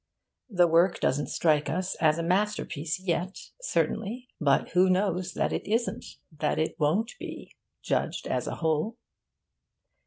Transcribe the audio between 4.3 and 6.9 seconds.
but who knows that it isn't that it